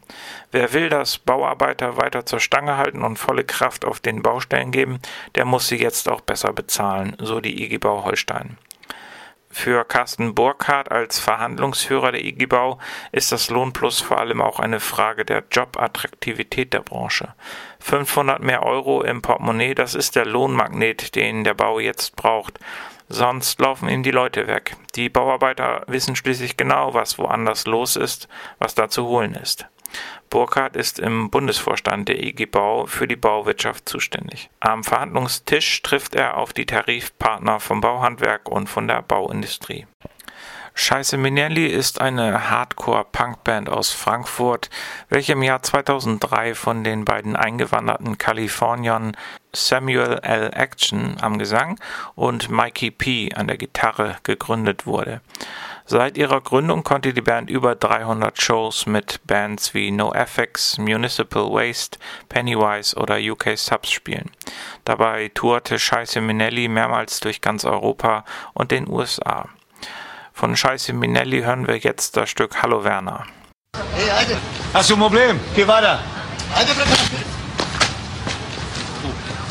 Wer 0.51 0.73
will, 0.73 0.89
dass 0.89 1.17
Bauarbeiter 1.17 1.97
weiter 1.97 2.27
zur 2.27 2.39
Stange 2.39 2.77
halten 2.77 3.03
und 3.03 3.17
volle 3.17 3.43
Kraft 3.43 3.83
auf 3.83 3.99
den 3.99 4.21
Baustellen 4.21 4.71
geben, 4.71 4.99
der 5.33 5.45
muss 5.45 5.67
sie 5.67 5.77
jetzt 5.77 6.07
auch 6.07 6.21
besser 6.21 6.53
bezahlen, 6.53 7.17
so 7.19 7.39
die 7.39 7.63
IG 7.63 7.79
Bau 7.79 8.05
Holstein. 8.05 8.57
Für 9.51 9.83
Carsten 9.83 10.35
Burkhardt 10.35 10.91
als 10.91 11.19
Verhandlungsführer 11.19 12.11
der 12.11 12.23
IG 12.23 12.45
Bau 12.45 12.77
ist 13.11 13.31
das 13.31 13.49
Lohnplus 13.49 13.99
vor 13.99 14.19
allem 14.19 14.41
auch 14.41 14.59
eine 14.59 14.79
Frage 14.79 15.25
der 15.25 15.43
Jobattraktivität 15.51 16.71
der 16.71 16.81
Branche. 16.81 17.33
500 17.79 18.41
mehr 18.41 18.63
Euro 18.63 19.01
im 19.01 19.21
Portemonnaie, 19.23 19.73
das 19.73 19.95
ist 19.95 20.15
der 20.15 20.25
Lohnmagnet, 20.25 21.15
den 21.15 21.43
der 21.43 21.55
Bau 21.55 21.79
jetzt 21.79 22.15
braucht. 22.15 22.59
Sonst 23.07 23.59
laufen 23.59 23.89
ihm 23.89 24.03
die 24.03 24.11
Leute 24.11 24.45
weg. 24.45 24.75
Die 24.95 25.09
Bauarbeiter 25.09 25.83
wissen 25.87 26.15
schließlich 26.15 26.55
genau, 26.55 26.93
was 26.93 27.17
woanders 27.17 27.65
los 27.65 27.95
ist, 27.95 28.27
was 28.59 28.75
da 28.75 28.87
zu 28.87 29.07
holen 29.07 29.33
ist. 29.33 29.65
Burkhardt 30.29 30.75
ist 30.75 30.99
im 30.99 31.29
Bundesvorstand 31.29 32.07
der 32.07 32.23
IG 32.23 32.45
Bau 32.45 32.85
für 32.85 33.07
die 33.07 33.15
Bauwirtschaft 33.15 33.89
zuständig. 33.89 34.49
Am 34.59 34.83
Verhandlungstisch 34.83 35.81
trifft 35.81 36.15
er 36.15 36.37
auf 36.37 36.53
die 36.53 36.65
Tarifpartner 36.65 37.59
vom 37.59 37.81
Bauhandwerk 37.81 38.47
und 38.49 38.67
von 38.67 38.87
der 38.87 39.01
Bauindustrie. 39.01 39.85
Scheiße 40.81 41.17
Minelli 41.17 41.67
ist 41.67 41.99
eine 41.99 42.49
Hardcore-Punkband 42.49 43.69
aus 43.69 43.91
Frankfurt, 43.91 44.69
welche 45.09 45.33
im 45.33 45.43
Jahr 45.43 45.61
2003 45.61 46.55
von 46.55 46.85
den 46.85 47.03
beiden 47.03 47.35
eingewanderten 47.35 48.17
Kaliforniern 48.17 49.17
Samuel 49.51 50.19
L. 50.21 50.51
Action 50.53 51.17
am 51.19 51.37
Gesang 51.37 51.77
und 52.15 52.49
Mikey 52.49 52.91
P. 52.91 53.33
an 53.33 53.47
der 53.47 53.57
Gitarre 53.57 54.15
gegründet 54.23 54.85
wurde. 54.85 55.19
Seit 55.91 56.19
ihrer 56.19 56.39
Gründung 56.39 56.83
konnte 56.83 57.15
die 57.15 57.21
Band 57.21 57.49
über 57.49 57.73
300 57.73 58.39
Shows 58.39 58.85
mit 58.85 59.21
Bands 59.25 59.73
wie 59.73 59.89
NoFX, 59.89 60.77
Municipal 60.77 61.51
Waste, 61.51 61.97
Pennywise 62.29 62.95
oder 62.95 63.17
UK 63.17 63.57
Subs 63.57 63.89
spielen. 63.89 64.29
Dabei 64.85 65.31
tourte 65.33 65.79
Scheiße 65.79 66.21
Minelli 66.21 66.67
mehrmals 66.67 67.21
durch 67.21 67.41
ganz 67.41 67.65
Europa 67.65 68.23
und 68.53 68.69
den 68.69 68.87
USA. 68.87 69.49
Von 70.31 70.55
Scheiße 70.55 70.93
Minelli 70.93 71.41
hören 71.41 71.67
wir 71.67 71.77
jetzt 71.77 72.15
das 72.15 72.29
Stück 72.29 72.61
Hallo 72.61 72.83
Werner. 72.83 73.25
Hey, 73.95 74.11
Alter. 74.11 74.37
Hast 74.75 74.91
du 74.91 74.93
ein 74.93 74.99
Problem? 74.99 75.39
Geh 75.55 75.67
weiter. 75.67 76.01
Alter, 76.55 76.73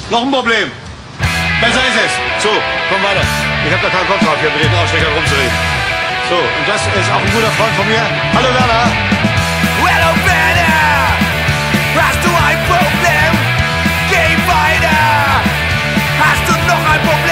Noch 0.08 0.22
ein 0.22 0.30
Problem. 0.30 0.70
Besser 1.60 1.80
ist 1.80 1.96
es. 2.06 2.42
So, 2.44 2.50
komm 2.88 3.02
weiter. 3.02 3.26
Ich 3.66 3.72
hab 3.72 3.82
da 3.82 3.88
keinen 3.88 4.06
Kopf 4.06 4.24
drauf, 4.24 4.36
hier 4.40 4.50
mit 4.50 4.62
den 4.62 4.72
Aussteckern 4.72 5.12
rumzureden. 5.14 5.67
So, 6.28 6.34
und 6.34 6.68
das 6.68 6.82
ist 6.82 7.10
auch 7.10 7.22
ein 7.22 7.32
guter 7.32 7.50
Freund 7.52 7.74
von 7.74 7.88
mir. 7.88 8.02
Hallo 8.34 8.48
Werner. 8.52 8.84
Hallo 9.80 10.14
Werner. 10.26 11.16
Hast 11.96 12.22
du 12.22 12.28
ein 12.28 12.58
Problem? 12.68 13.32
Geh 14.10 14.36
weiter. 14.46 15.40
Hast 16.20 16.46
du 16.46 16.52
noch 16.68 16.92
ein 16.92 17.00
Problem? 17.00 17.27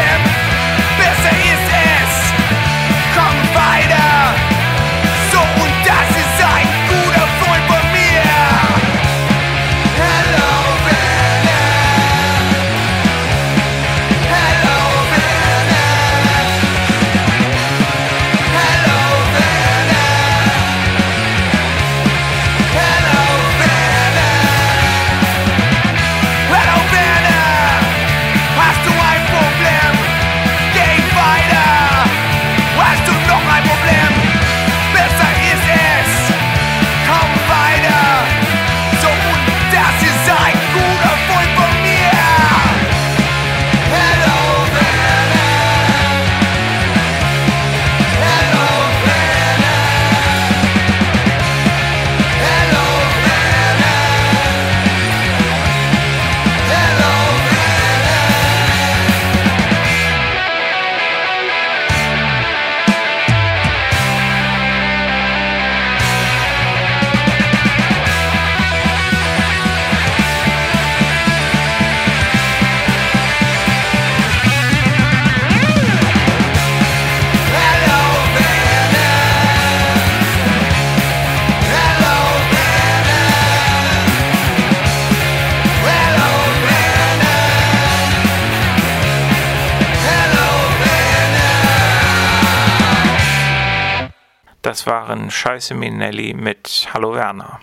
Waren 94.86 95.32
Scheiße 95.32 95.74
Minelli 95.74 96.32
mit 96.32 96.88
Hallo 96.94 97.12
Werner. 97.12 97.58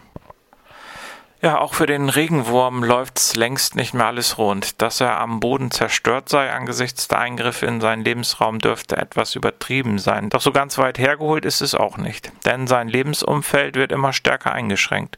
Ja, 1.41 1.59
auch 1.59 1.73
für 1.73 1.85
den 1.85 2.09
Regenwurm 2.09 2.83
läuft's 2.83 3.37
längst 3.37 3.77
nicht 3.77 3.93
mehr 3.93 4.07
alles 4.07 4.37
rund. 4.37 4.81
Dass 4.81 4.99
er 4.99 5.21
am 5.21 5.39
Boden 5.39 5.71
zerstört 5.71 6.27
sei 6.27 6.51
angesichts 6.51 7.07
der 7.07 7.19
Eingriffe 7.19 7.65
in 7.65 7.79
seinen 7.79 8.03
Lebensraum 8.03 8.59
dürfte 8.59 8.97
etwas 8.97 9.35
übertrieben 9.35 9.99
sein. 9.99 10.29
Doch 10.31 10.41
so 10.41 10.51
ganz 10.51 10.77
weit 10.77 10.99
hergeholt 10.99 11.45
ist 11.45 11.61
es 11.61 11.75
auch 11.75 11.95
nicht, 11.95 12.33
denn 12.45 12.67
sein 12.67 12.89
Lebensumfeld 12.89 13.75
wird 13.75 13.93
immer 13.93 14.11
stärker 14.11 14.51
eingeschränkt. 14.51 15.17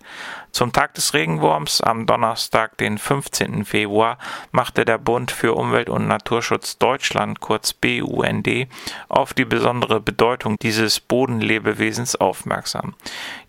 Zum 0.55 0.71
Tag 0.71 0.93
des 0.93 1.13
Regenwurms 1.13 1.81
am 1.81 2.05
Donnerstag, 2.05 2.77
den 2.77 2.97
15. 2.97 3.65
Februar, 3.65 4.17
machte 4.53 4.85
der 4.85 4.97
Bund 4.97 5.29
für 5.29 5.53
Umwelt 5.53 5.89
und 5.89 6.07
Naturschutz 6.07 6.77
Deutschland, 6.77 7.41
kurz 7.41 7.73
BUND, 7.73 8.47
auf 9.09 9.33
die 9.33 9.43
besondere 9.43 9.99
Bedeutung 9.99 10.55
dieses 10.61 11.01
Bodenlebewesens 11.01 12.15
aufmerksam. 12.15 12.95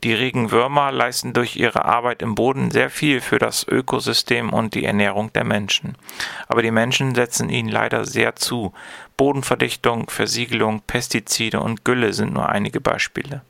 Die 0.03 0.15
Regenwürmer 0.15 0.91
leisten 0.91 1.33
durch 1.33 1.55
ihre 1.55 1.85
Arbeit 1.85 2.23
im 2.23 2.35
Boden 2.35 2.73
sehr 2.73 2.91
viel 2.91 3.21
für 3.21 3.39
das 3.39 3.65
Ökosystem 3.69 4.53
und 4.53 4.75
die 4.75 4.85
Ernährung 4.85 5.33
der 5.33 5.45
Menschen. 5.45 5.97
Aber 6.49 6.63
die 6.63 6.73
Menschen 6.73 7.15
setzen 7.15 7.51
ihnen 7.51 7.69
leider 7.69 8.05
sehr 8.05 8.35
zu. 8.35 8.73
Bodenverdichtung, 9.17 10.11
Versiegelung, 10.11 10.83
Pestizide 10.85 11.61
und 11.61 11.85
Gülle 11.85 12.13
sind 12.13 12.33
nur 12.33 12.49
einige 12.49 12.81
Beispiele. 12.81 13.43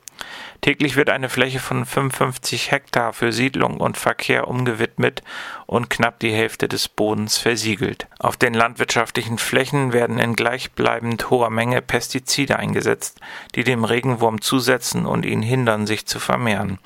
Täglich 0.61 0.95
wird 0.95 1.09
eine 1.09 1.29
Fläche 1.29 1.59
von 1.59 1.85
55 1.85 2.71
Hektar 2.71 3.13
für 3.13 3.31
Siedlung 3.31 3.77
und 3.77 3.97
Verkehr 3.97 4.47
umgewidmet 4.47 5.21
und 5.65 5.89
knapp 5.89 6.19
die 6.19 6.31
Hälfte 6.31 6.67
des 6.67 6.87
Bodens 6.87 7.37
versiegelt. 7.37 8.07
Auf 8.19 8.37
den 8.37 8.53
landwirtschaftlichen 8.53 9.37
Flächen 9.37 9.93
werden 9.93 10.17
in 10.17 10.35
gleichbleibend 10.35 11.29
hoher 11.29 11.51
Menge 11.51 11.81
Pestizide 11.81 12.57
eingesetzt, 12.57 13.19
die 13.55 13.63
dem 13.63 13.83
Regenwurm 13.83 14.41
zusetzen 14.41 15.05
und 15.05 15.25
ihn 15.25 15.41
hindern, 15.41 15.85
sich 15.85 16.05
zu 16.05 16.19
vermehren. 16.19 16.79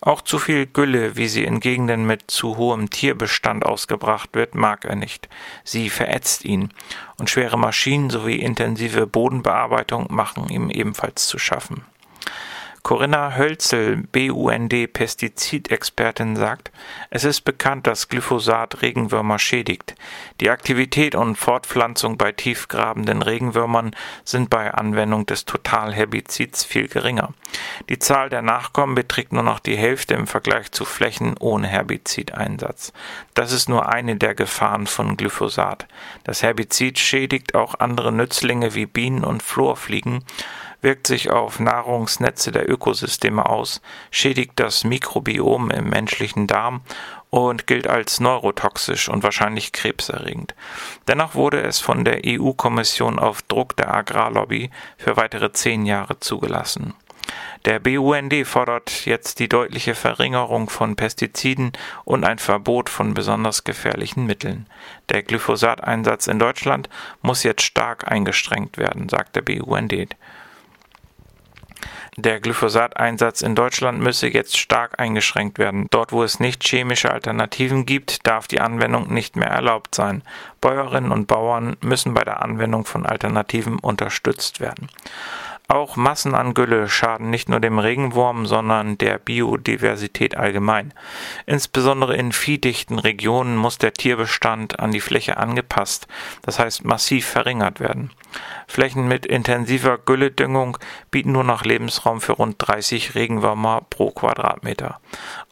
Auch 0.00 0.22
zu 0.22 0.38
viel 0.38 0.66
Gülle, 0.66 1.16
wie 1.16 1.28
sie 1.28 1.44
in 1.44 1.60
Gegenden 1.60 2.06
mit 2.06 2.30
zu 2.30 2.56
hohem 2.56 2.90
Tierbestand 2.90 3.66
ausgebracht 3.66 4.30
wird, 4.34 4.54
mag 4.54 4.84
er 4.84 4.94
nicht. 4.94 5.28
Sie 5.64 5.90
verätzt 5.90 6.44
ihn. 6.44 6.72
Und 7.18 7.28
schwere 7.28 7.58
Maschinen 7.58 8.08
sowie 8.08 8.36
intensive 8.36 9.06
Bodenbearbeitung 9.06 10.06
machen 10.10 10.48
ihm 10.48 10.70
ebenfalls 10.70 11.26
zu 11.26 11.38
schaffen. 11.38 11.84
Corinna 12.86 13.34
Hölzel, 13.36 13.96
BUND-Pestizidexpertin, 13.96 16.36
sagt, 16.36 16.70
es 17.10 17.24
ist 17.24 17.40
bekannt, 17.40 17.88
dass 17.88 18.08
Glyphosat 18.08 18.80
Regenwürmer 18.80 19.40
schädigt. 19.40 19.96
Die 20.40 20.50
Aktivität 20.50 21.16
und 21.16 21.34
Fortpflanzung 21.34 22.16
bei 22.16 22.30
tiefgrabenden 22.30 23.22
Regenwürmern 23.22 23.90
sind 24.22 24.50
bei 24.50 24.72
Anwendung 24.72 25.26
des 25.26 25.46
Totalherbizids 25.46 26.64
viel 26.64 26.86
geringer. 26.86 27.34
Die 27.88 27.98
Zahl 27.98 28.28
der 28.28 28.42
Nachkommen 28.42 28.94
beträgt 28.94 29.32
nur 29.32 29.42
noch 29.42 29.58
die 29.58 29.76
Hälfte 29.76 30.14
im 30.14 30.28
Vergleich 30.28 30.70
zu 30.70 30.84
Flächen 30.84 31.34
ohne 31.40 31.66
Herbizideinsatz. 31.66 32.92
Das 33.34 33.50
ist 33.50 33.68
nur 33.68 33.88
eine 33.88 34.14
der 34.14 34.36
Gefahren 34.36 34.86
von 34.86 35.16
Glyphosat. 35.16 35.88
Das 36.22 36.44
Herbizid 36.44 37.00
schädigt 37.00 37.56
auch 37.56 37.80
andere 37.80 38.12
Nützlinge 38.12 38.76
wie 38.76 38.86
Bienen 38.86 39.24
und 39.24 39.42
Florfliegen, 39.42 40.22
wirkt 40.86 41.08
sich 41.08 41.32
auf 41.32 41.58
Nahrungsnetze 41.58 42.52
der 42.52 42.70
Ökosysteme 42.70 43.46
aus, 43.46 43.80
schädigt 44.12 44.52
das 44.54 44.84
Mikrobiom 44.84 45.72
im 45.72 45.90
menschlichen 45.90 46.46
Darm 46.46 46.82
und 47.28 47.66
gilt 47.66 47.88
als 47.88 48.20
neurotoxisch 48.20 49.08
und 49.08 49.24
wahrscheinlich 49.24 49.72
krebserregend. 49.72 50.54
Dennoch 51.08 51.34
wurde 51.34 51.60
es 51.60 51.80
von 51.80 52.04
der 52.04 52.20
EU-Kommission 52.24 53.18
auf 53.18 53.42
Druck 53.42 53.76
der 53.76 53.92
Agrarlobby 53.92 54.70
für 54.96 55.16
weitere 55.16 55.52
zehn 55.52 55.86
Jahre 55.86 56.20
zugelassen. 56.20 56.94
Der 57.64 57.80
BUND 57.80 58.46
fordert 58.46 59.06
jetzt 59.06 59.40
die 59.40 59.48
deutliche 59.48 59.96
Verringerung 59.96 60.70
von 60.70 60.94
Pestiziden 60.94 61.72
und 62.04 62.22
ein 62.22 62.38
Verbot 62.38 62.88
von 62.88 63.12
besonders 63.12 63.64
gefährlichen 63.64 64.24
Mitteln. 64.24 64.68
Der 65.08 65.24
Glyphosateinsatz 65.24 66.28
in 66.28 66.38
Deutschland 66.38 66.88
muss 67.22 67.42
jetzt 67.42 67.62
stark 67.62 68.06
eingeschränkt 68.06 68.78
werden, 68.78 69.08
sagt 69.08 69.34
der 69.34 69.42
BUND. 69.42 70.14
Der 72.18 72.40
Glyphosat-Einsatz 72.40 73.42
in 73.42 73.54
Deutschland 73.54 74.00
müsse 74.00 74.28
jetzt 74.28 74.56
stark 74.56 74.98
eingeschränkt 74.98 75.58
werden. 75.58 75.86
Dort, 75.90 76.12
wo 76.12 76.22
es 76.22 76.40
nicht 76.40 76.64
chemische 76.66 77.10
Alternativen 77.10 77.84
gibt, 77.84 78.26
darf 78.26 78.48
die 78.48 78.60
Anwendung 78.60 79.12
nicht 79.12 79.36
mehr 79.36 79.50
erlaubt 79.50 79.94
sein. 79.94 80.22
Bäuerinnen 80.62 81.12
und 81.12 81.26
Bauern 81.26 81.76
müssen 81.82 82.14
bei 82.14 82.24
der 82.24 82.40
Anwendung 82.40 82.86
von 82.86 83.04
Alternativen 83.04 83.78
unterstützt 83.78 84.60
werden. 84.60 84.88
Auch 85.68 85.96
Massen 85.96 86.36
an 86.36 86.54
Gülle 86.54 86.88
schaden 86.88 87.28
nicht 87.28 87.48
nur 87.48 87.58
dem 87.58 87.80
Regenwurm, 87.80 88.46
sondern 88.46 88.98
der 88.98 89.18
Biodiversität 89.18 90.36
allgemein. 90.36 90.94
Insbesondere 91.44 92.16
in 92.16 92.30
viehdichten 92.30 93.00
Regionen 93.00 93.56
muss 93.56 93.76
der 93.76 93.92
Tierbestand 93.92 94.78
an 94.78 94.92
die 94.92 95.00
Fläche 95.00 95.38
angepasst, 95.38 96.06
das 96.42 96.60
heißt 96.60 96.84
massiv 96.84 97.26
verringert 97.26 97.80
werden. 97.80 98.12
Flächen 98.68 99.08
mit 99.08 99.26
intensiver 99.26 99.98
Gülledüngung 99.98 100.78
bieten 101.10 101.32
nur 101.32 101.44
noch 101.44 101.64
Lebensraum 101.64 102.20
für 102.20 102.32
rund 102.32 102.56
30 102.58 103.14
Regenwürmer 103.14 103.82
pro 103.90 104.10
Quadratmeter. 104.10 105.00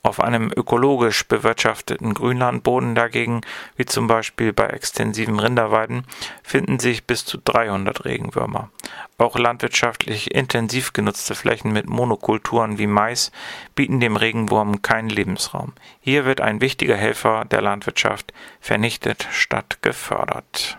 Auf 0.03 0.21
einem 0.21 0.53
ökologisch 0.55 1.27
bewirtschafteten 1.27 2.15
Grünlandboden 2.15 2.95
dagegen, 2.95 3.41
wie 3.77 3.87
zum 3.87 4.07
Beispiel 4.07 4.53
bei 4.53 4.67
extensiven 4.67 5.39
Rinderweiden, 5.39 6.07
finden 6.43 6.79
sich 6.79 7.05
bis 7.05 7.25
zu 7.25 7.39
300 7.43 8.05
Regenwürmer. 8.05 8.71
Auch 9.17 9.39
landwirtschaftlich 10.05 10.35
intensiv 10.35 10.93
genutzte 10.93 11.35
Flächen 11.35 11.73
mit 11.73 11.89
Monokulturen 11.89 12.79
wie 12.79 12.87
Mais 12.87 13.33
bieten 13.75 14.01
dem 14.01 14.17
Regenwurm 14.17 14.83
keinen 14.83 15.09
Lebensraum. 15.09 15.73
Hier 16.01 16.25
wird 16.25 16.41
ein 16.41 16.61
wichtiger 16.61 16.97
Helfer 16.97 17.45
der 17.45 17.63
Landwirtschaft 17.63 18.33
vernichtet 18.61 19.27
statt 19.33 19.79
gefördert. 19.83 20.79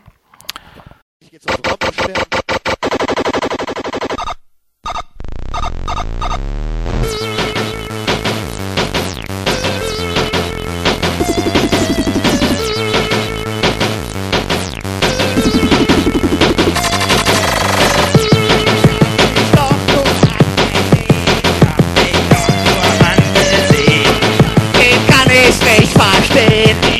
baby 26.47 26.94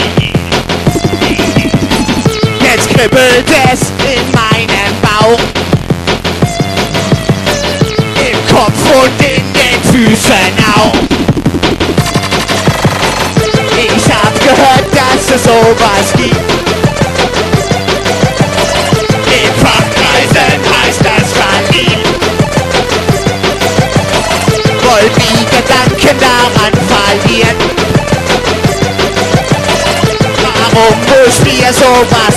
mir 31.95 32.34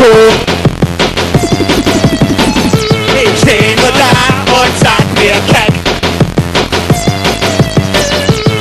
cool. 0.00 0.30
Min 3.14 3.36
Stimme 3.36 3.90
da 3.98 4.12
und 4.60 4.78
sagt 4.78 5.12
mir 5.18 5.36
Keck. 5.52 5.74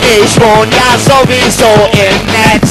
Ich 0.02 0.42
wohne 0.42 0.72
ja 0.76 0.98
sowieso 0.98 1.90
im 1.94 2.26
Netz. 2.36 2.70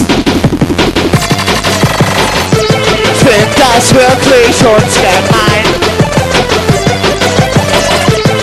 Find 3.25 3.53
das 3.57 3.95
wirklich 3.95 4.57
ungemein. 4.65 5.67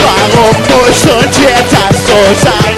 Warum 0.04 0.56
muss 0.70 1.02
und 1.04 1.40
wird 1.40 1.68
das 1.72 1.98
so 2.08 2.50
sein? 2.50 2.75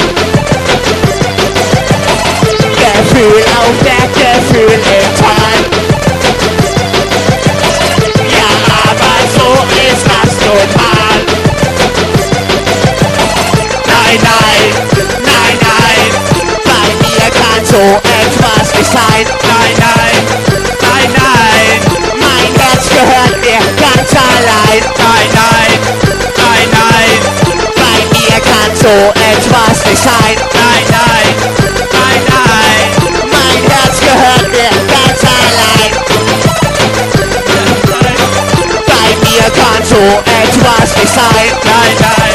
Etwas 40.98 41.02
nicht 41.02 41.14
sein. 41.14 41.48
Nein, 41.64 41.96
nein, 42.00 42.34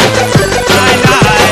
nein, 0.69 1.01
nein, 1.05 1.51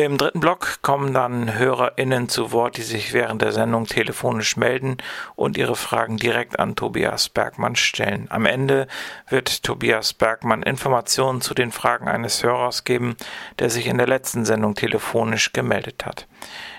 Im 0.00 0.16
dritten 0.16 0.40
Block 0.40 0.80
kommen 0.80 1.12
dann 1.12 1.58
HörerInnen 1.58 2.30
zu 2.30 2.52
Wort, 2.52 2.78
die 2.78 2.82
sich 2.82 3.12
während 3.12 3.42
der 3.42 3.52
Sendung 3.52 3.84
telefonisch 3.84 4.56
melden 4.56 4.96
und 5.36 5.58
ihre 5.58 5.76
Fragen 5.76 6.16
direkt 6.16 6.58
an 6.58 6.74
Tobias 6.74 7.28
Bergmann 7.28 7.76
stellen. 7.76 8.26
Am 8.30 8.46
Ende 8.46 8.86
wird 9.28 9.62
Tobias 9.62 10.14
Bergmann 10.14 10.62
Informationen 10.62 11.42
zu 11.42 11.52
den 11.52 11.70
Fragen 11.70 12.08
eines 12.08 12.42
Hörers 12.42 12.84
geben, 12.84 13.14
der 13.58 13.68
sich 13.68 13.88
in 13.88 13.98
der 13.98 14.06
letzten 14.06 14.46
Sendung 14.46 14.74
telefonisch 14.74 15.52
gemeldet 15.52 16.06
hat. 16.06 16.26